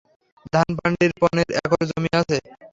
[0.53, 2.37] ধানপান্ডির পনের একর জমি আছে।